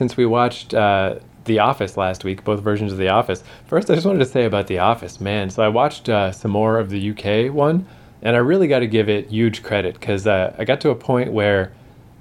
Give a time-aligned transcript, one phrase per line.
[0.00, 3.44] since we watched uh, The Office last week, both versions of The Office.
[3.66, 5.50] First, I just wanted to say about The Office, man.
[5.50, 7.86] So I watched uh, some more of the UK one,
[8.22, 10.94] and I really got to give it huge credit because uh, I got to a
[10.94, 11.74] point where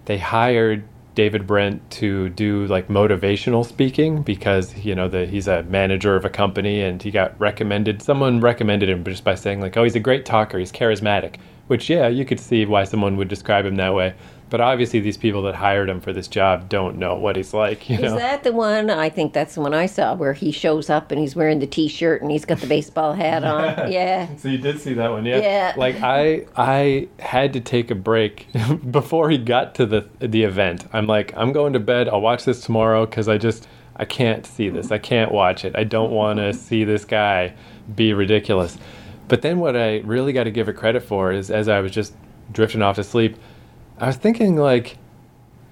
[0.04, 0.84] they hired
[1.16, 6.30] David Brent to do like motivational speaking because you know he's a manager of a
[6.30, 8.02] company and he got recommended.
[8.02, 10.60] Someone recommended him just by saying like, "Oh, he's a great talker.
[10.60, 11.36] He's charismatic."
[11.68, 14.16] Which yeah, you could see why someone would describe him that way.
[14.50, 17.88] But obviously, these people that hired him for this job don't know what he's like.
[17.90, 18.90] You Is that the one?
[18.90, 21.68] I think that's the one I saw where he shows up and he's wearing the
[21.68, 23.70] T-shirt and he's got the baseball hat on.
[23.90, 24.36] Yeah.
[24.38, 25.38] So you did see that one, yeah?
[25.38, 25.74] Yeah.
[25.76, 28.48] Like I, I had to take a break
[28.92, 30.86] before he got to the the event.
[30.94, 32.08] I'm like, I'm going to bed.
[32.10, 34.92] I'll watch this tomorrow because I just I can't see this.
[34.92, 35.76] I can't watch it.
[35.76, 37.54] I don't want to see this guy
[37.96, 38.78] be ridiculous.
[39.28, 41.92] But then what I really got to give it credit for is as I was
[41.92, 42.14] just
[42.52, 43.38] drifting off to sleep,
[44.00, 44.98] I was thinking like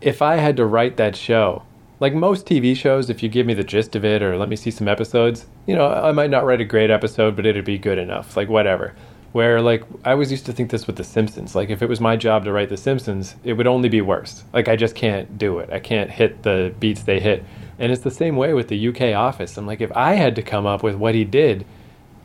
[0.02, 1.64] if I had to write that show,
[2.02, 4.58] like most TV shows, if you give me the gist of it or let me
[4.58, 7.78] see some episodes, you know, I might not write a great episode, but it'd be
[7.78, 8.94] good enough, like whatever.
[9.32, 11.56] Where like I always used to think this with The Simpsons.
[11.56, 14.44] Like if it was my job to write The Simpsons, it would only be worse.
[14.52, 15.70] Like I just can't do it.
[15.72, 17.46] I can't hit the beats they hit.
[17.80, 19.58] And it's the same way with the UK Office.
[19.58, 21.66] I'm like, if I had to come up with what he did,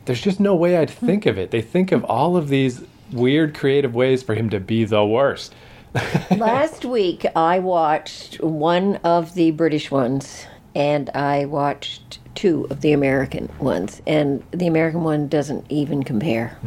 [0.05, 1.51] there's just no way I'd think of it.
[1.51, 2.83] They think of all of these
[3.13, 5.53] weird creative ways for him to be the worst.
[6.37, 12.93] Last week I watched one of the British ones and I watched two of the
[12.93, 16.57] American ones and the American one doesn't even compare.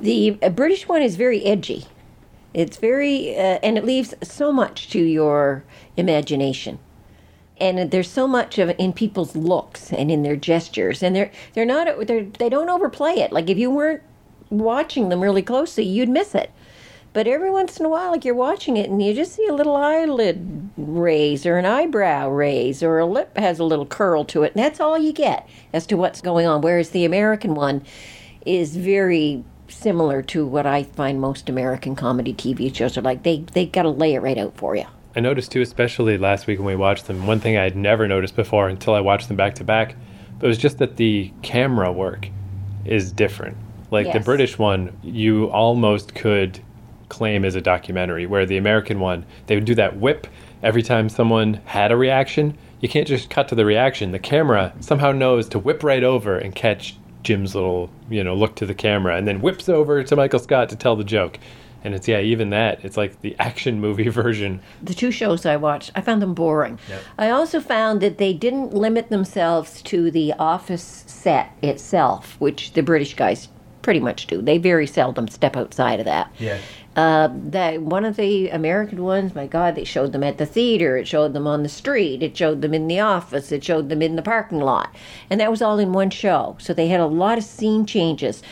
[0.00, 1.86] The uh, British one is very edgy.
[2.52, 5.62] It's very uh, and it leaves so much to your
[5.96, 6.80] imagination.
[7.58, 11.64] And there's so much of in people's looks and in their gestures and they're they're
[11.64, 13.30] not they're, they don't overplay it.
[13.30, 14.02] Like if you weren't
[14.48, 16.50] watching them really closely, you'd miss it.
[17.12, 19.52] But every once in a while, like you're watching it and you just see a
[19.52, 24.44] little eyelid raise or an eyebrow raise or a lip has a little curl to
[24.44, 26.60] it, and that's all you get as to what's going on.
[26.60, 27.82] Whereas the American one
[28.46, 33.24] is very similar to what I find most American comedy TV shows are like.
[33.24, 34.86] They they got to lay it right out for you.
[35.16, 38.06] I noticed too, especially last week when we watched them, one thing I had never
[38.06, 39.96] noticed before until I watched them back to back,
[40.38, 42.28] but it was just that the camera work
[42.84, 43.56] is different.
[43.90, 46.60] Like the British one, you almost could
[47.10, 50.26] claim as a documentary, where the American one, they would do that whip
[50.62, 52.56] every time someone had a reaction.
[52.80, 54.12] You can't just cut to the reaction.
[54.12, 58.54] The camera somehow knows to whip right over and catch Jim's little, you know, look
[58.56, 61.38] to the camera and then whips over to Michael Scott to tell the joke.
[61.82, 64.60] And it's, yeah, even that, it's like the action movie version.
[64.82, 66.78] the two shows I watched, I found them boring.
[67.18, 72.82] I also found that they didn't limit themselves to the office set itself, which the
[72.82, 73.48] British guys
[73.82, 74.42] pretty much do.
[74.42, 76.32] They very seldom step outside of that.
[76.38, 76.58] Yeah.
[76.96, 80.96] Uh, that one of the American ones, my God, they showed them at the theater.
[80.96, 82.22] It showed them on the street.
[82.22, 83.52] It showed them in the office.
[83.52, 84.94] It showed them in the parking lot,
[85.30, 86.56] and that was all in one show.
[86.58, 88.42] So they had a lot of scene changes.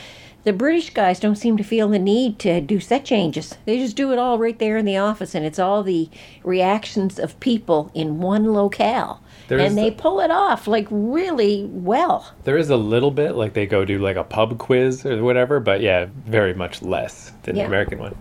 [0.45, 3.57] The British guys don't seem to feel the need to do set changes.
[3.65, 6.09] They just do it all right there in the office, and it's all the
[6.45, 9.21] reactions of people in one locale.
[9.49, 12.33] There and they pull it off like really well.
[12.45, 15.59] There is a little bit, like they go do like a pub quiz or whatever,
[15.59, 17.63] but yeah, very much less than Yeah.
[17.65, 18.15] the American one.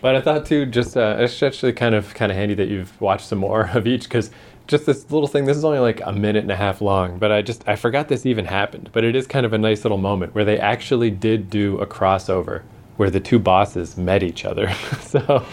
[0.00, 2.98] But I thought too, just uh, it's actually kind of kind of handy that you've
[3.00, 4.30] watched some more of each because
[4.66, 5.44] just this little thing.
[5.44, 8.08] This is only like a minute and a half long, but I just I forgot
[8.08, 8.88] this even happened.
[8.92, 11.86] But it is kind of a nice little moment where they actually did do a
[11.86, 12.62] crossover
[12.96, 14.72] where the two bosses met each other.
[15.00, 15.44] so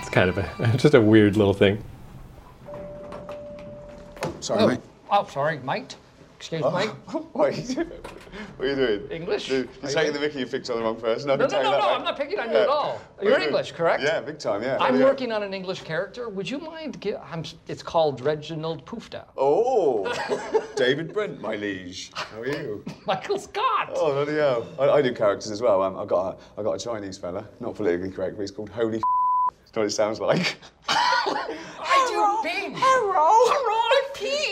[0.00, 1.82] it's kind of a just a weird little thing.
[4.46, 4.80] Sorry, Oh, mate.
[5.10, 5.96] oh, sorry, mate.
[6.36, 6.68] Excuse me.
[7.32, 7.88] What are you doing?
[7.88, 9.10] What are you doing?
[9.10, 9.48] English?
[9.48, 11.26] You're Are you taking doing- the mickey you picked on the wrong person.
[11.28, 11.80] No, no, no, no, mate.
[11.82, 12.60] I'm not picking on you Yeah.
[12.62, 13.00] at all.
[13.20, 13.46] You're you?
[13.46, 14.04] English, correct?
[14.04, 14.76] Yeah, big time, yeah.
[14.78, 15.06] I'm Yeah.
[15.06, 16.28] working on an English character.
[16.28, 17.04] Would you mind?
[17.32, 19.24] I'm, it's called Reginald Poofda.
[19.36, 20.04] Oh,
[20.76, 22.12] David Brent, my liege.
[22.14, 22.84] How are you?
[23.06, 23.90] Michael Scott.
[23.96, 24.64] Oh, bloody hell.
[24.78, 25.82] I, I do characters as well.
[25.82, 28.68] Um, I got a, I got a Chinese fella, not politically correct, but he's called
[28.70, 29.00] Holy.
[29.64, 30.56] That's what it sounds like.
[31.80, 32.74] I do Bing.
[32.76, 33.12] Hello.
[33.14, 34.06] Hello, I'm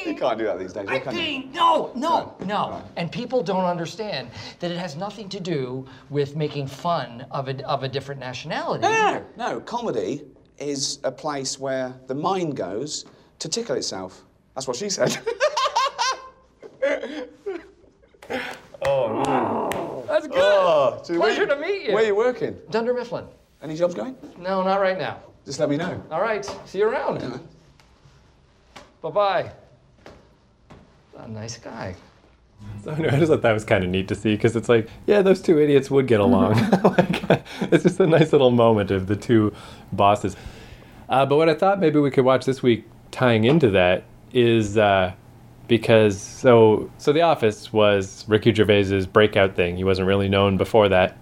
[0.06, 1.44] you can't do that these days, I'm can you?
[1.53, 2.71] No, no, Right, no.
[2.71, 2.82] right.
[2.97, 4.31] And people don't understand
[4.61, 8.82] that it has nothing to do with making fun of a, of a different nationality.
[8.82, 10.23] No, no, comedy
[10.59, 13.06] is a place where the mind goes
[13.38, 14.23] to tickle itself.
[14.55, 15.17] That's what she said.
[18.87, 20.05] Oh, no.
[20.06, 20.37] That's good.
[20.37, 21.94] oh, so where Pleasure to meet you.
[21.94, 22.59] Where are you working?
[22.70, 23.27] Dunder Mifflin.
[23.62, 24.15] Any jobs going?
[24.38, 25.20] No, not right now.
[25.44, 26.02] Just let me know.
[26.11, 26.44] All right.
[26.64, 27.41] See you around.
[29.02, 29.52] Bye bye.
[31.19, 31.94] A nice guy.
[32.82, 34.88] So anyway, I just thought that was kind of neat to see because it's like,
[35.06, 36.55] yeah, those two idiots would get along.
[36.85, 39.52] like, it's just a nice little moment of the two
[39.93, 40.37] bosses.
[41.08, 44.79] Uh, but what I thought maybe we could watch this week tying into that is
[44.79, 45.12] uh,
[45.69, 49.76] because so so The Office was Ricky Gervais's breakout thing.
[49.76, 51.17] He wasn't really known before that.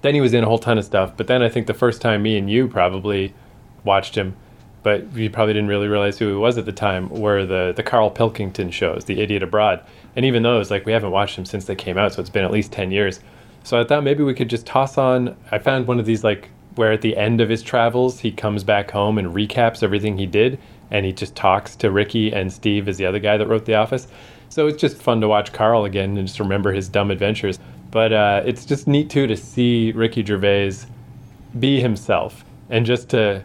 [0.00, 1.16] Then he was in a whole ton of stuff.
[1.16, 3.34] But then I think the first time me and you probably
[3.84, 4.36] watched him,
[4.82, 7.82] but you probably didn't really realize who he was at the time, were the the
[7.82, 9.80] Carl Pilkington shows, The Idiot Abroad.
[10.16, 12.44] And even those, like we haven't watched them since they came out, so it's been
[12.44, 13.20] at least ten years.
[13.64, 15.36] So I thought maybe we could just toss on.
[15.50, 18.62] I found one of these like where at the end of his travels he comes
[18.62, 20.58] back home and recaps everything he did,
[20.90, 23.74] and he just talks to Ricky and Steve as the other guy that wrote The
[23.74, 24.08] Office.
[24.48, 27.58] So it's just fun to watch Carl again and just remember his dumb adventures.
[27.90, 30.76] But uh, it's just neat too to see Ricky Gervais
[31.58, 33.42] be himself and just to.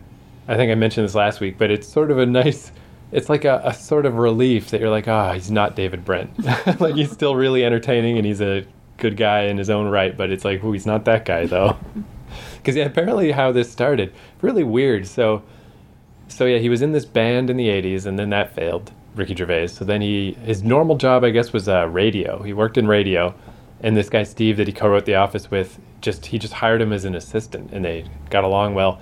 [0.48, 2.72] I think I mentioned this last week, but it's sort of a nice.
[3.12, 6.04] It's like a, a sort of relief that you're like, ah, oh, he's not David
[6.04, 6.32] Brent.
[6.80, 8.66] like he's still really entertaining and he's a
[8.98, 11.78] good guy in his own right, but it's like, oh, he's not that guy though.
[12.58, 15.06] Because yeah, apparently how this started, really weird.
[15.06, 15.44] So,
[16.30, 18.92] so yeah, he was in this band in the '80s, and then that failed.
[19.16, 19.68] Ricky Gervais.
[19.68, 22.42] So then he, his normal job, I guess, was uh, radio.
[22.42, 23.36] He worked in radio,
[23.82, 26.92] and this guy Steve that he co-wrote The Office with, just he just hired him
[26.92, 29.02] as an assistant, and they got along well.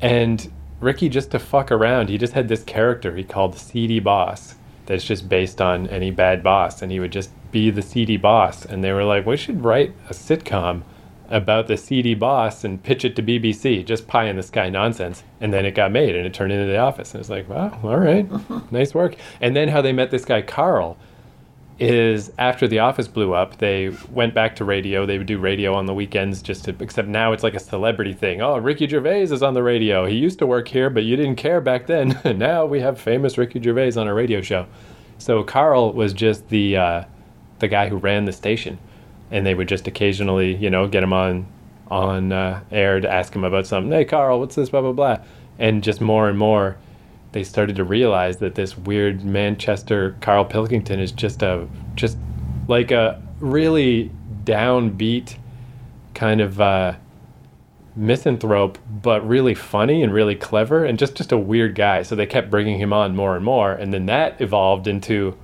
[0.00, 0.50] And
[0.80, 4.56] Ricky, just to fuck around, he just had this character he called the seedy boss.
[4.86, 8.64] That's just based on any bad boss, and he would just be the seedy boss.
[8.64, 10.82] And they were like, we should write a sitcom
[11.28, 15.24] about the seedy boss and pitch it to BBC, just pie in the sky nonsense.
[15.40, 17.14] And then it got made and it turned into The Office.
[17.14, 18.28] And it's like, wow, all right,
[18.70, 19.16] nice work.
[19.40, 20.96] And then how they met this guy, Carl,
[21.78, 25.04] is after The Office blew up, they went back to radio.
[25.04, 28.14] They would do radio on the weekends just to, except now it's like a celebrity
[28.14, 28.40] thing.
[28.40, 30.06] Oh, Ricky Gervais is on the radio.
[30.06, 32.18] He used to work here, but you didn't care back then.
[32.38, 34.66] now we have famous Ricky Gervais on a radio show.
[35.18, 37.04] So Carl was just the, uh,
[37.58, 38.78] the guy who ran the station
[39.30, 41.46] and they would just occasionally, you know, get him on
[41.88, 43.92] on uh, air to ask him about something.
[43.92, 44.70] Hey, Carl, what's this?
[44.70, 45.18] Blah blah blah.
[45.58, 46.76] And just more and more,
[47.36, 52.16] they started to realize that this weird Manchester Carl Pilkington is just a just
[52.66, 54.10] like a really
[54.44, 55.36] downbeat
[56.14, 56.94] kind of uh,
[57.94, 62.02] misanthrope, but really funny and really clever, and just just a weird guy.
[62.02, 65.36] So they kept bringing him on more and more, and then that evolved into,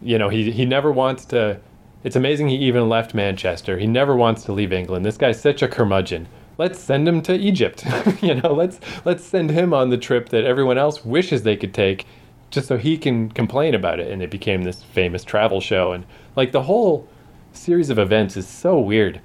[0.00, 1.60] you know, he he never wants to
[2.02, 3.76] it's amazing he even left Manchester.
[3.76, 5.04] He never wants to leave England.
[5.04, 6.28] This guy's such a curmudgeon.
[6.56, 7.84] Let's send him to Egypt.
[8.22, 11.74] you know, let's let's send him on the trip that everyone else wishes they could
[11.74, 12.06] take
[12.50, 16.04] just so he can complain about it and it became this famous travel show and
[16.36, 17.08] like the whole
[17.52, 19.20] series of events is so weird.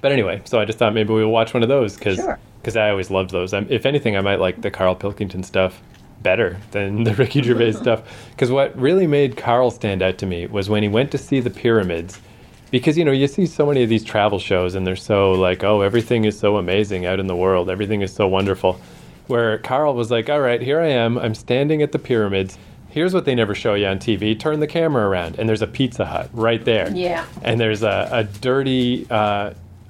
[0.00, 2.38] But anyway, so I just thought maybe we'll watch one of those cuz Sure.
[2.64, 3.52] cuz I always loved those.
[3.52, 5.82] I'm, if anything I might like the Carl Pilkington stuff
[6.22, 8.02] better than the Ricky Gervais stuff.
[8.30, 11.40] Because what really made Carl stand out to me was when he went to see
[11.40, 12.20] the pyramids.
[12.70, 15.64] Because you know you see so many of these travel shows and they're so like
[15.64, 17.68] oh everything is so amazing out in the world.
[17.70, 18.80] Everything is so wonderful,
[19.26, 21.18] where Carl was like all right here I am.
[21.18, 22.58] I'm standing at the pyramids.
[22.88, 25.38] Here's what they never show you on TV turn the camera around.
[25.38, 26.90] And there's a Pizza Hut right there.
[26.90, 27.24] Yeah.
[27.42, 29.14] and there's a, a dirty uh,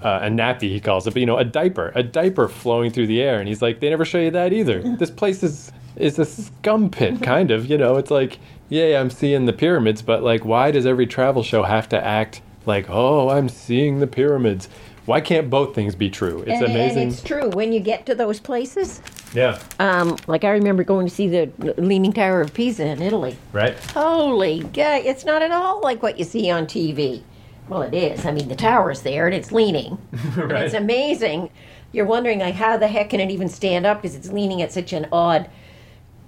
[0.03, 3.07] uh, a nappy he calls it but you know a diaper a diaper flowing through
[3.07, 3.39] the air.
[3.41, 4.83] And he's like they never show you that either.
[4.99, 7.97] This place is is a scum pit kind of you know?
[7.97, 8.39] It's like
[8.71, 12.41] yeah i'm seeing the pyramids but like why does every travel show have to act
[12.67, 14.69] like oh i'm seeing the pyramids
[15.07, 18.07] why can't both things be true it's and, amazing and it's true when you get
[18.07, 19.01] to those places.
[19.35, 23.37] yeah Um, like I remember going to see the Leaning Tower of Pisa in Italy.
[23.53, 27.23] right Holy God, it's not at all like what you see on TV.
[27.69, 28.27] Well, it is.
[28.27, 29.97] I mean, the tower's there and it's leaning.
[30.37, 31.51] And it's amazing.
[31.93, 34.73] You're wondering, like, how the heck can it even stand up because it's leaning at
[34.73, 35.49] such an odd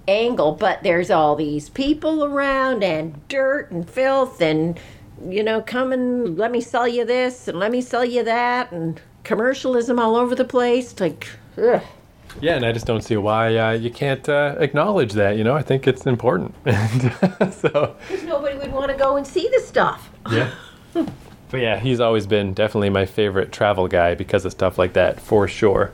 [0.07, 0.53] angle?
[0.53, 4.79] But there's all these people around and dirt and filth and,
[5.27, 8.71] you know, come and let me sell you this and let me sell you that
[8.71, 10.99] and commercialism all over the place.
[10.99, 11.27] Like,
[11.57, 11.81] ugh.
[12.41, 15.55] yeah and i just don't see why uh, you can't uh, acknowledge that you know
[15.55, 19.59] i think it's important and so Because nobody would want to go and see the
[19.61, 20.09] stuff.
[20.31, 20.49] Yeah.
[20.93, 25.19] but yeah, he's always been definitely my favorite travel guy because of stuff like that,
[25.19, 25.91] for sure.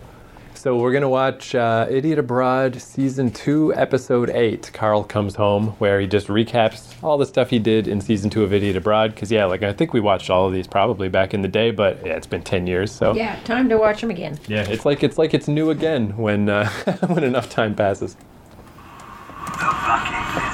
[0.60, 4.70] So we're gonna watch uh, Idiot Abroad season two, episode eight.
[4.74, 8.44] Carl comes home, where he just recaps all the stuff he did in season two
[8.44, 9.16] of Idiot Abroad.
[9.16, 11.72] Because yeah, like I think we watched all of these probably back in the day,
[11.72, 12.92] but yeah, it's been ten years.
[12.92, 14.38] So Yeah, time to watch them again.
[14.50, 16.70] yeah, it's like it's like it's new again when uh,
[17.08, 18.18] when enough time passes.
[18.18, 20.49] The bucket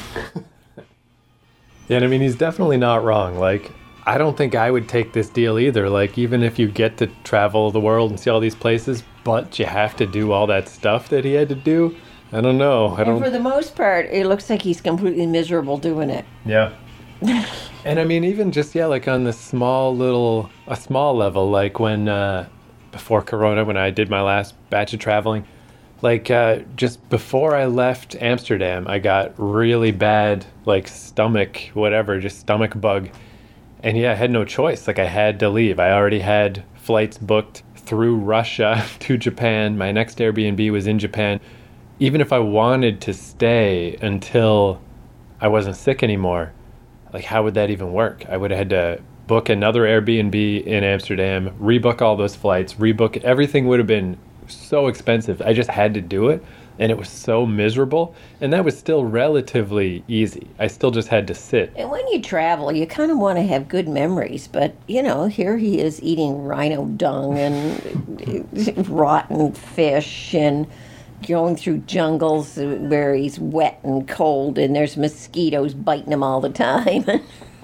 [1.88, 3.38] Yeah, and I mean, he's definitely not wrong.
[3.38, 3.70] Like,
[4.04, 5.88] I don't think I would take this deal either.
[5.88, 9.58] Like, even if you get to travel the world and see all these places, but
[9.58, 11.94] you have to do all that stuff that he had to do,
[12.32, 12.94] I don't know.
[12.96, 13.22] I don't.
[13.22, 16.24] for the most part, it looks like he's completely miserable doing it.
[16.44, 16.72] Yeah.
[17.84, 21.78] and I mean, even just yeah, like on the small little, a small level, like
[21.78, 22.48] when uh,
[22.90, 25.46] before Corona, when I did my last batch of traveling,
[26.02, 32.38] like uh, just before I left Amsterdam, I got really bad like stomach, whatever, just
[32.40, 33.08] stomach bug,
[33.82, 34.86] and yeah, I had no choice.
[34.86, 35.78] Like I had to leave.
[35.78, 39.78] I already had flights booked through Russia to Japan.
[39.78, 41.40] My next Airbnb was in Japan.
[41.98, 44.82] Even if I wanted to stay until
[45.40, 46.52] I wasn't sick anymore,
[47.12, 48.26] like how would that even work?
[48.28, 53.16] I would have had to book another Airbnb in Amsterdam, rebook all those flights, rebook
[53.24, 55.42] everything would have been so expensive.
[55.42, 56.44] I just had to do it
[56.78, 60.48] and it was so miserable and that was still relatively easy.
[60.58, 61.72] I still just had to sit.
[61.76, 65.26] And when you travel, you kind of want to have good memories, but you know,
[65.26, 70.66] here he is eating rhino dung and rotten fish and
[71.26, 76.50] going through jungles where he's wet and cold and there's mosquitoes biting him all the
[76.50, 77.04] time.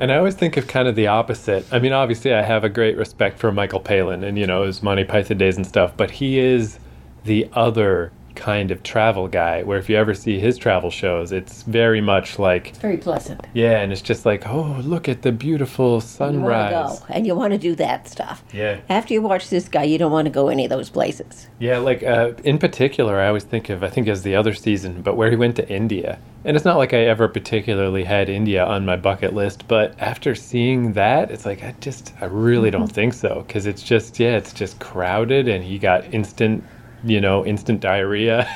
[0.00, 1.66] And I always think of kind of the opposite.
[1.70, 4.82] I mean, obviously, I have a great respect for Michael Palin and, you know, his
[4.82, 6.78] Monty Python days and stuff, but he is
[7.24, 11.62] the other kind of travel guy where if you ever see his travel shows, it's
[11.64, 13.46] very much like, it's Very pleasant.
[13.54, 17.00] yeah, and it's just like, oh, look at the beautiful sunrise.
[17.08, 18.42] and you want to do that stuff.
[18.52, 18.80] Yeah.
[18.88, 21.48] After you watch this guy, you don't want to go any of those places.
[21.58, 25.02] Yeah, like uh, in particular, I always think of, I think as the other season,
[25.02, 26.18] but where he went to India.
[26.44, 30.34] And it's not like I ever particularly had India on my bucket list, but after
[30.34, 33.44] seeing that, it's like, I just, I really don't think so.
[33.46, 36.64] Because it's just, yeah, it's just crowded and he got instant,
[37.04, 38.48] you know, instant diarrhea.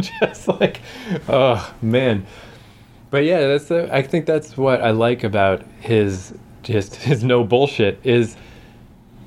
[0.20, 0.80] just like,
[1.28, 2.26] oh, man.
[3.10, 7.44] But yeah, that's the, I think that's what I like about his, just his no
[7.44, 8.36] bullshit is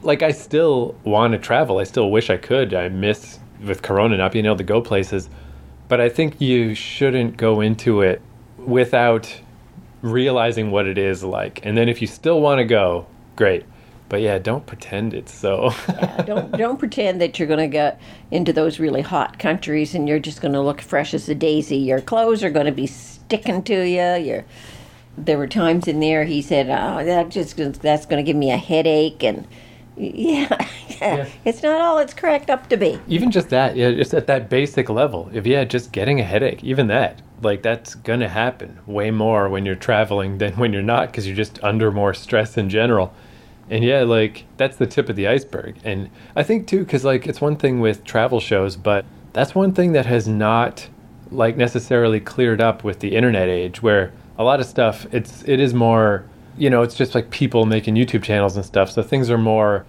[0.04, 1.80] like I still want to travel.
[1.80, 2.74] I still wish I could.
[2.74, 5.30] I miss with Corona not being able to go places.
[5.88, 8.22] But I think you shouldn't go into it
[8.58, 9.42] without
[10.02, 11.66] realizing what it is like.
[11.66, 13.66] And then if you still want to go, great.
[14.10, 15.72] But yeah, don't pretend it's so.
[15.90, 18.00] Yeah, don't don't pretend that you're going to get
[18.32, 21.78] into those really hot countries and you're just going to look fresh as a daisy.
[21.78, 24.24] Your clothes are going to be sticking to you.
[24.26, 24.46] Your
[25.18, 28.50] there were times in there he said, "Oh, that just that's going to give me
[28.52, 29.46] a headache," and
[29.98, 30.48] yeah,
[31.02, 31.28] Yeah.
[31.44, 33.00] it's not all it's cracked up to be.
[33.08, 35.30] even just that, yeah, just at that basic level.
[35.34, 39.66] If yeah, just getting a headache, even that, like that's gonna happen way more when
[39.66, 43.14] you're traveling than when you're not, because you're just under more stress in general.
[43.70, 45.76] And yeah, like that's the tip of the iceberg.
[45.84, 49.74] And I think too, because like it's one thing with travel shows, but that's one
[49.74, 50.88] thing that has not
[51.32, 55.60] like necessarily cleared up with the internet age, where a lot of stuff it's it
[55.60, 56.26] is more,
[56.58, 58.90] you know, it's just like people making YouTube channels and stuff.
[58.92, 59.86] So things are more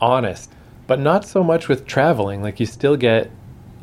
[0.00, 0.52] honest,
[0.86, 2.42] but not so much with traveling.
[2.42, 3.30] Like you still get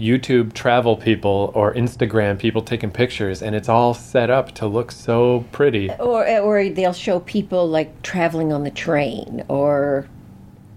[0.01, 4.91] YouTube travel people or Instagram people taking pictures, and it's all set up to look
[4.91, 5.91] so pretty.
[5.99, 10.07] Or or they'll show people like traveling on the train or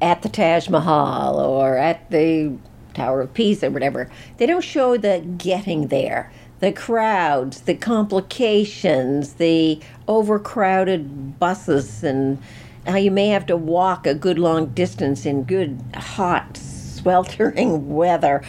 [0.03, 2.53] at the Taj Mahal or at the
[2.93, 4.11] Tower of Pisa or whatever.
[4.37, 6.31] They don't show the getting there.
[6.61, 12.39] The crowds, the complications, the overcrowded buses, and
[12.87, 16.57] how you may have to walk a good long distance in good, hot,
[17.05, 18.43] sweltering weather,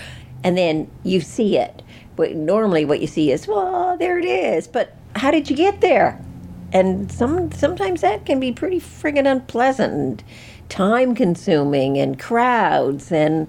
[0.45, 1.81] and then you see it.
[2.15, 4.67] But normally, what you see is, well, there it is.
[4.67, 6.23] But how did you get there?
[6.71, 10.23] And some sometimes that can be pretty friggin' unpleasant and
[10.69, 13.47] time consuming and crowds and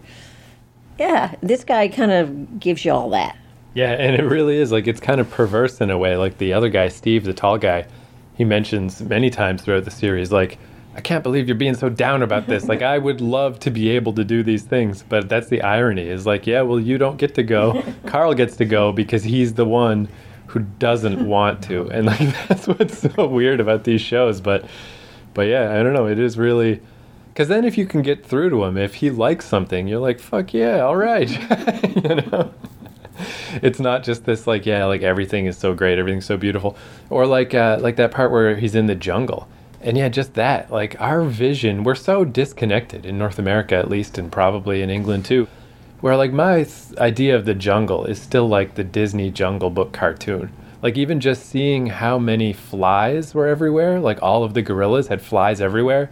[0.99, 3.37] yeah, this guy kind of gives you all that.
[3.75, 6.17] Yeah, and it really is like it's kind of perverse in a way.
[6.17, 7.87] Like the other guy, Steve, the tall guy,
[8.35, 10.59] he mentions many times throughout the series, like,
[10.97, 12.69] I can't believe you're being so down about this.
[12.69, 16.09] Like, I would love to be able to do these things, but that's the irony.
[16.09, 17.85] Is like, yeah, well, you don't get to go.
[18.07, 20.09] Carl gets to go because he's the one
[20.47, 24.41] who doesn't want to, and like that's what's so weird about these shows.
[24.41, 24.65] But,
[25.35, 26.07] but yeah, I don't know.
[26.07, 26.81] It is really.
[27.29, 30.19] Because then, if you can get through to him, if he likes something, you're like,
[30.19, 31.29] "Fuck yeah, all right,"
[31.95, 32.55] you know
[33.62, 36.76] it's not just this like yeah like everything is so great everything's so beautiful
[37.09, 39.49] or like uh, like that part where he's in the jungle
[39.87, 44.19] and yeah just that like our vision we're so disconnected in north america at least
[44.19, 45.49] and probably in england too
[46.00, 46.66] where like my
[46.99, 50.52] idea of the jungle is still like the disney jungle book cartoon
[50.83, 55.23] like even just seeing how many flies were everywhere like all of the gorillas had
[55.23, 56.11] flies everywhere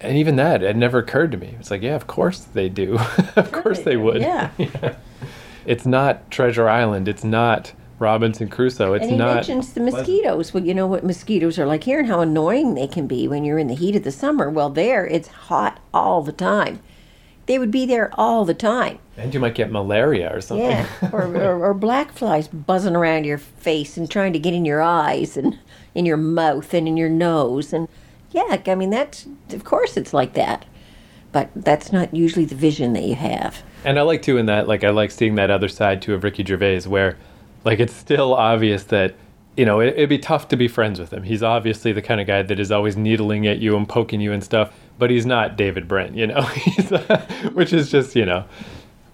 [0.00, 2.98] and even that it never occurred to me it's like yeah of course they do
[3.36, 4.50] of course they would Yeah.
[4.58, 4.94] Yeah.
[5.64, 7.08] it's not Treasure Island.
[7.08, 8.92] It's not Robinson Crusoe.
[8.94, 9.34] It's And he not.
[9.36, 10.52] mentions the mosquitoes.
[10.52, 13.44] Well, you know what mosquitoes are like here and how annoying they can be when
[13.44, 14.50] you're in the heat of the summer.
[14.50, 16.80] Well, there it's hot all the time.
[17.46, 18.98] They would be there all the time.
[19.16, 20.66] and you might get malaria or something.
[20.68, 24.64] Yeah, or, or, or black flies buzzing around your face and trying to get in
[24.64, 25.58] your eyes and
[25.94, 27.72] in your mouth and in your nose.
[27.72, 27.88] And
[28.32, 30.64] yeah, I mean, that's, of course, it's like that.
[31.32, 33.62] But that's not usually the vision that you have.
[33.84, 36.24] And I like too in that, like I like seeing that other side too of
[36.24, 37.16] Ricky Gervais, where
[37.66, 39.16] like it's still obvious that
[39.56, 41.24] you know it, it'd be tough to be friends with him.
[41.24, 44.32] He's obviously the kind of guy that is always needling at you and poking you
[44.32, 46.42] and stuff, but he's not David Brent, you know,
[47.52, 48.44] which is just you know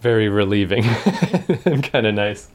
[0.03, 0.85] very relieving
[1.65, 2.51] and kind of nice.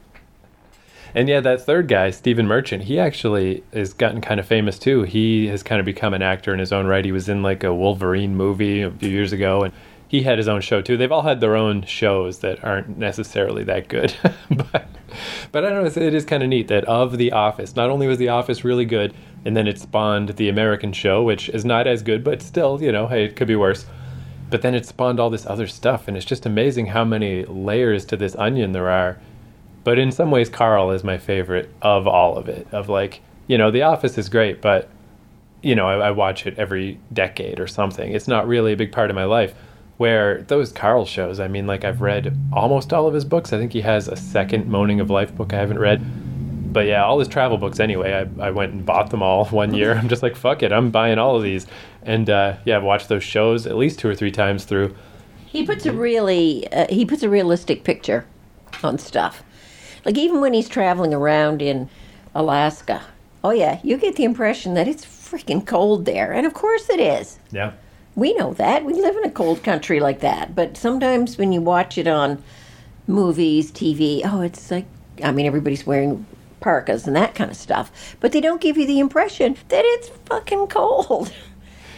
[1.14, 5.02] And yeah, that third guy, Stephen Merchant, he actually has gotten kind of famous too.
[5.02, 7.04] He has kind of become an actor in his own right.
[7.04, 9.74] He was in like a Wolverine movie a few years ago, and
[10.08, 10.96] he had his own show too.
[10.96, 14.14] They've all had their own shows that aren't necessarily that good,
[14.50, 14.86] but
[15.52, 16.02] but I don't know.
[16.02, 18.84] It is kind of neat that of The Office, not only was The Office really
[18.84, 22.82] good, and then it spawned the American show, which is not as good, but still,
[22.82, 23.86] you know, hey, it could be worse.
[24.50, 28.06] But then it spawned all this other stuff, and it's just amazing how many layers
[28.06, 29.18] to this onion there are.
[29.84, 32.66] But in some ways, Carl is my favorite of all of it.
[32.72, 34.88] Of like, you know, The Office is great, but
[35.62, 38.12] you know, I, I watch it every decade or something.
[38.12, 39.54] It's not really a big part of my life.
[39.98, 43.52] Where those Carl shows, I mean, like I've read almost all of his books.
[43.52, 46.72] I think he has a second Moaning of Life book I haven't read.
[46.72, 48.12] But yeah, all his travel books anyway.
[48.12, 49.94] I, I went and bought them all one year.
[49.94, 51.66] I'm just like, fuck it, I'm buying all of these.
[52.02, 54.94] And uh, yeah, I've watched those shows at least two or three times through.
[55.46, 58.26] He puts a really uh, he puts a realistic picture
[58.82, 59.42] on stuff.
[60.04, 61.88] Like even when he's traveling around in
[62.34, 63.02] Alaska.
[63.42, 66.32] Oh yeah, you get the impression that it's freaking cold there.
[66.32, 67.38] And of course it is.
[67.50, 67.72] Yeah.
[68.18, 68.84] We know that.
[68.84, 70.54] We live in a cold country like that.
[70.54, 72.42] But sometimes when you watch it on
[73.06, 74.86] movies, TV, oh, it's like,
[75.22, 76.26] I mean, everybody's wearing
[76.60, 78.16] parkas and that kind of stuff.
[78.18, 81.32] But they don't give you the impression that it's fucking cold.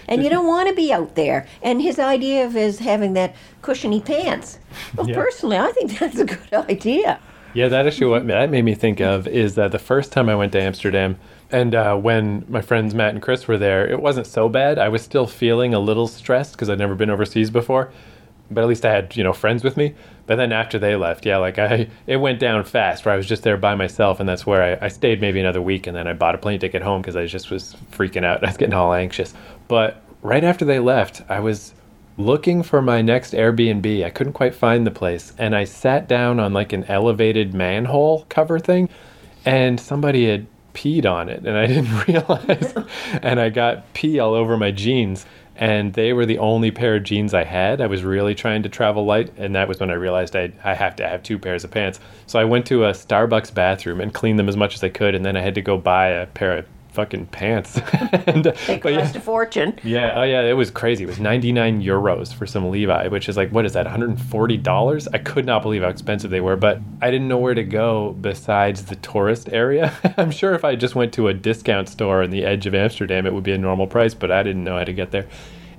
[0.09, 1.47] And you don't want to be out there.
[1.63, 4.59] And his idea of his having that cushiony pants.
[4.97, 5.15] Well, Yeah.
[5.15, 7.21] personally, I think that's a good idea.
[7.55, 8.11] Yeah, that issue.
[8.11, 11.17] What that made me think of is that the first time I went to Amsterdam,
[11.53, 14.79] and uh, when my friends Matt and Chris were there, it wasn't so bad.
[14.79, 17.93] I was still feeling a little stressed because I'd never been overseas before,
[18.51, 19.95] but at least I had you know friends with me.
[20.27, 23.05] But then after they left, yeah, like I it went down fast.
[23.05, 25.63] Where I was just there by myself, and that's where I, I stayed maybe another
[25.63, 28.45] week, and then I bought a plane ticket home because I just was freaking out.
[28.45, 29.35] I was getting all anxious.
[29.67, 31.75] But right after they left, I was
[32.17, 34.05] looking for my next Airbnb.
[34.05, 38.25] I couldn't quite find the place, and I sat down on like an elevated manhole
[38.29, 38.89] cover thing,
[39.45, 42.75] and somebody had peed on it, and I didn't realize.
[43.23, 47.05] and I got pee all over my jeans, and they were the only pair of
[47.05, 47.81] jeans I had.
[47.81, 50.75] I was really trying to travel light, and that was when I realized I I
[50.75, 52.01] have to have two pairs of pants.
[52.27, 55.15] So I went to a Starbucks bathroom and cleaned them as much as I could,
[55.15, 57.79] and then I had to go buy a pair of fucking pants.
[58.27, 59.01] and, uh, They but yeah.
[59.01, 59.79] cost a fortune.
[59.83, 61.05] Yeah, oh yeah, it was crazy.
[61.05, 65.09] It was 99 euros for some Levi, which is like, what is that, $140?
[65.13, 68.17] I could not believe how expensive they were, but I didn't know where to go
[68.21, 69.93] besides the tourist area.
[70.17, 73.27] I'm sure if I just went to a discount store on the edge of Amsterdam,
[73.27, 75.27] it would be a normal price, but I didn't know how to get there.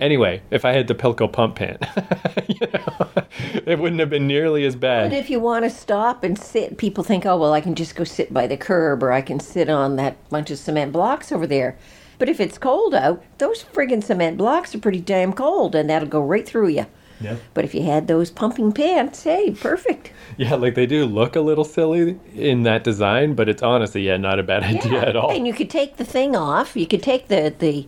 [0.02, 1.86] Anyway, if I had the Pilco pump pant,
[2.48, 3.24] you know,
[3.68, 5.12] it wouldn't have been nearly as bad.
[5.12, 7.96] But if you want to stop and sit, people think, oh, well, I can just
[7.96, 11.32] go sit by the curb or I can sit on that bunch of cement blocks
[11.32, 11.78] over there.
[12.18, 16.10] But if it's cold out, those friggin' cement blocks are pretty damn cold and that'll
[16.10, 16.88] go right through you.
[17.20, 17.36] Yeah.
[17.54, 20.12] But if you had those pumping pants, hey, perfect.
[20.38, 24.18] Yeah, like they do look a little silly in that design, but it's honestly, yeah,
[24.18, 25.30] not a bad idea at all.
[25.30, 26.76] And you could take the thing off.
[26.76, 27.88] You could take the the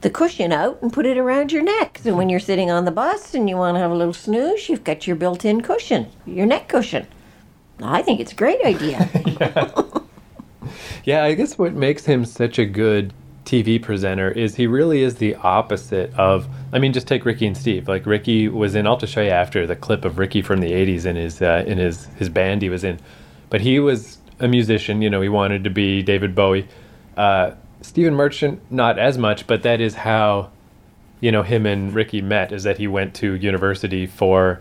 [0.00, 2.00] the cushion out and put it around your neck.
[2.02, 4.68] So when you're sitting on the bus and you want to have a little snooze,
[4.68, 7.06] you've got your built-in cushion, your neck cushion.
[7.82, 9.08] I think it's a great idea.
[9.40, 9.82] Yeah,
[11.04, 13.12] yeah, I guess what makes him such a good
[13.44, 16.46] TV presenter is he really is the opposite of.
[16.72, 17.88] I mean, just take Ricky and Steve.
[17.88, 18.86] Like Ricky was in.
[18.86, 21.64] I'll just show you after the clip of Ricky from the '80s in his uh,
[21.66, 23.00] in his his band he was in,
[23.48, 25.02] but he was a musician.
[25.02, 26.68] You know, he wanted to be David Bowie.
[27.16, 30.50] Uh, Stephen Merchant, not as much, but that is how,
[31.20, 32.52] you know, him and Ricky met.
[32.52, 34.60] Is that he went to university for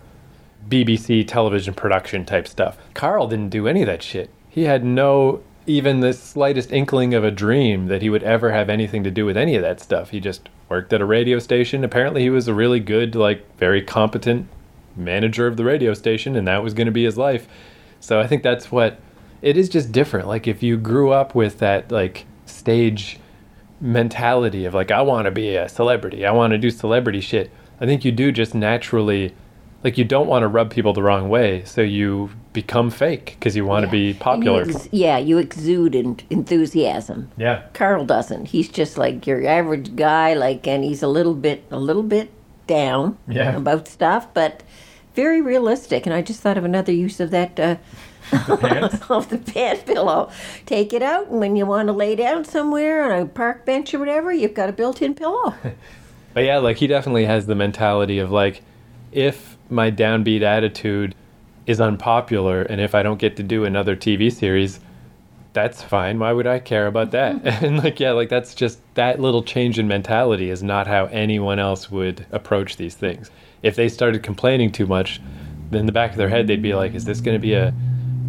[0.67, 2.77] BBC television production type stuff.
[2.93, 4.29] Carl didn't do any of that shit.
[4.49, 8.69] He had no even the slightest inkling of a dream that he would ever have
[8.69, 10.09] anything to do with any of that stuff.
[10.09, 11.83] He just worked at a radio station.
[11.83, 14.47] Apparently, he was a really good, like, very competent
[14.95, 17.47] manager of the radio station, and that was going to be his life.
[17.99, 18.99] So I think that's what
[19.43, 20.27] it is just different.
[20.27, 23.19] Like, if you grew up with that, like, stage
[23.81, 27.51] mentality of, like, I want to be a celebrity, I want to do celebrity shit,
[27.79, 29.33] I think you do just naturally
[29.81, 33.55] like you don't want to rub people the wrong way, so you become fake because
[33.55, 34.65] you want to be popular.
[34.65, 37.31] You ex- yeah, you exude en- enthusiasm.
[37.37, 37.61] yeah.
[37.73, 38.47] Carl doesn't.
[38.47, 42.29] He's just like your average guy, like, and he's a little bit, a little bit
[42.67, 43.55] down Yeah.
[43.55, 44.63] about stuff, but
[45.15, 46.05] very realistic.
[46.05, 47.77] And I just thought of another use of that uh,
[48.59, 49.09] pants?
[49.09, 50.31] of the pant pillow.
[50.65, 53.93] Take it out, and when you want to lay down somewhere on a park bench
[53.93, 55.53] or whatever, you've got a built-in pillow.
[56.33, 58.61] But yeah, like he definitely has the mentality of like,
[59.11, 61.15] if my downbeat attitude
[61.65, 64.79] is unpopular and if I don't get to do another TV series,
[65.53, 66.19] that's fine.
[66.19, 67.45] Why would I care about that?
[67.63, 71.59] and like, yeah, like that's just that little change in mentality is not how anyone
[71.59, 73.31] else would approach these things.
[73.63, 75.19] If they started complaining too much,
[75.71, 77.53] then in the back of their head they'd be like, is this going to be
[77.53, 77.73] a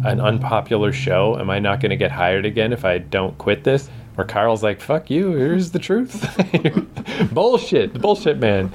[0.05, 1.37] an unpopular show?
[1.39, 3.89] Am I not going to get hired again if I don't quit this?
[4.17, 6.21] Or Carl's like, fuck you, here's the truth.
[7.31, 8.71] bullshit, the bullshit man.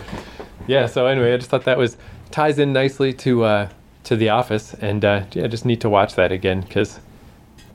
[0.66, 1.96] Yeah, so anyway, I just thought that was
[2.30, 3.68] ties in nicely to uh,
[4.04, 6.98] to The Office, and uh, yeah, just need to watch that again because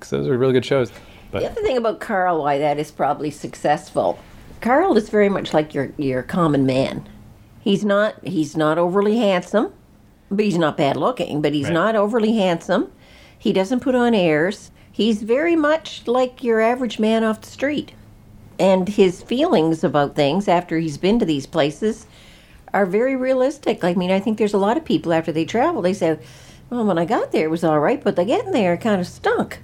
[0.09, 0.91] those are really good shows.
[1.29, 4.19] But The other thing about Carl, why that is probably successful,
[4.59, 7.07] Carl is very much like your your common man.
[7.61, 9.71] He's not he's not overly handsome,
[10.29, 11.41] but he's not bad looking.
[11.41, 11.73] But he's Right.
[11.73, 12.91] not overly handsome.
[13.41, 14.69] He doesn't put on airs.
[14.91, 17.91] He's very much like your average man off the street.
[18.59, 22.05] And his feelings about things after he's been to these places
[22.71, 23.83] are very realistic.
[23.83, 26.19] I mean, I think there's a lot of people after they travel, they say,
[26.69, 29.07] "Well, when I got there, it was all right, but the getting there kind of
[29.07, 29.63] stunk."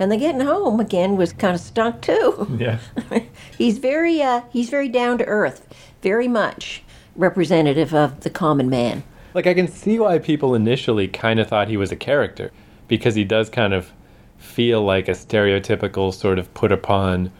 [0.00, 2.58] and the getting home again was kind of stunk too.
[2.58, 2.80] yeah,
[3.56, 6.82] he's very uh, he's very down to earth, very much
[7.14, 9.04] representative of the common man.
[9.32, 12.50] like I can see why people initially kind of thought he was a character
[12.88, 13.92] because he does kind of
[14.38, 17.30] feel like a stereotypical sort of put upon,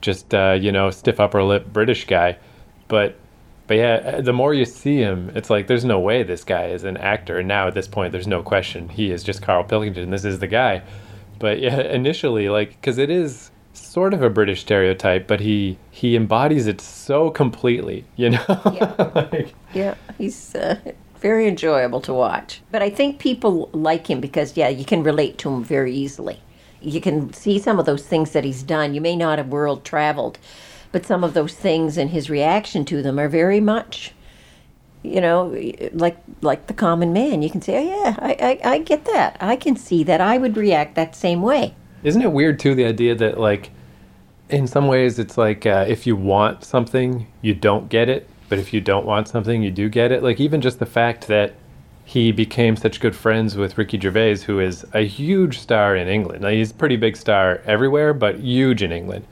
[0.00, 2.38] just uh, you know, stiff upper lip British guy,
[2.88, 3.16] but.
[3.68, 6.82] But yeah, the more you see him, it's like there's no way this guy is
[6.82, 7.38] an actor.
[7.38, 10.10] And now at this point, there's no question he is just Carl Pilkington.
[10.10, 10.82] This is the guy.
[11.38, 16.16] But yeah, initially, like, because it is sort of a British stereotype, but he he
[16.16, 18.44] embodies it so completely, you know.
[19.14, 20.78] like, Yeah, he's uh,
[21.22, 22.60] very enjoyable to watch.
[22.70, 26.40] But I think people like him because yeah, you can relate to him very easily.
[26.80, 28.92] You can see some of those things that he's done.
[28.92, 30.38] You may not have world traveled,
[30.90, 34.12] but some of those things and his reaction to them are very much
[35.02, 35.56] you know,
[35.92, 37.42] like like the common man.
[37.42, 39.36] You can say, "Oh yeah, I, I, I get that.
[39.40, 40.20] I can see that.
[40.20, 43.70] I would react that same way." Isn't it weird too the idea that like
[44.48, 48.58] in some ways it's like uh, if you want something you don't get it, but
[48.58, 50.22] if you don't want something you do get it.
[50.22, 51.54] Like even just the fact that
[52.04, 56.42] he became such good friends with Ricky Gervais, who is a huge star in England.
[56.42, 59.24] Now, he's a pretty big star everywhere, but huge in England.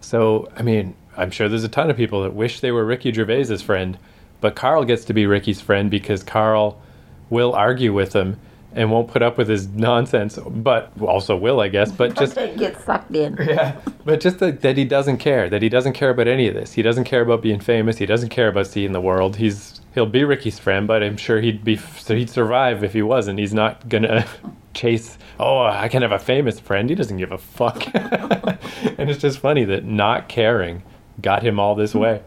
[0.00, 3.12] So I mean, I'm sure there's a ton of people that wish they were Ricky
[3.12, 3.96] Gervais's friend,
[4.40, 6.82] but Carl gets to be Ricky's friend because Carl
[7.30, 8.40] will argue with him
[8.74, 11.92] and won't put up with his nonsense, but also will, I guess.
[11.92, 13.36] But just get sucked in.
[13.40, 15.48] yeah, but just that, that he doesn't care.
[15.48, 16.72] That he doesn't care about any of this.
[16.72, 17.98] He doesn't care about being famous.
[17.98, 19.36] He doesn't care about seeing the world.
[19.36, 23.02] He's he'll be Ricky's friend, but I'm sure he'd be so he'd survive if he
[23.02, 23.38] wasn't.
[23.38, 24.26] He's not gonna
[24.74, 25.18] chase.
[25.38, 26.88] Oh, I can have a famous friend.
[26.88, 27.86] He doesn't give a fuck.
[27.94, 30.82] and it's just funny that not caring
[31.20, 32.22] got him all this way.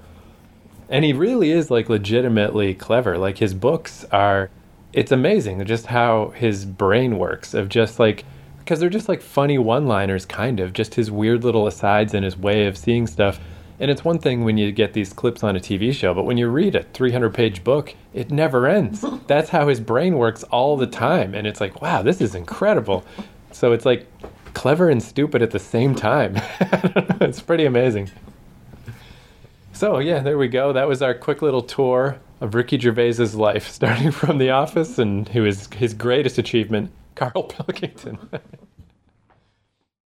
[0.89, 3.17] And he really is like legitimately clever.
[3.17, 4.49] Like his books are
[4.93, 8.25] it's amazing just how his brain works of just like
[8.59, 12.35] because they're just like funny one-liners kind of just his weird little asides and his
[12.37, 13.39] way of seeing stuff.
[13.79, 16.37] And it's one thing when you get these clips on a TV show but when
[16.37, 19.05] you read a 300 page book it never ends.
[19.27, 23.05] That's how his brain works all the time and it's like wow this is incredible.
[23.51, 24.07] So it's like
[24.53, 26.41] clever and stupid at the same time.
[27.19, 28.11] It's pretty amazing.
[29.73, 30.71] So yeah, there we go.
[30.71, 35.27] That was our quick little tour of Ricky Gervais's life, starting from The Office and
[35.29, 38.17] who is his greatest achievement, Carl Pilkington.